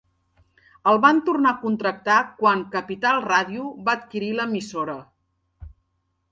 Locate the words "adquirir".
4.01-4.33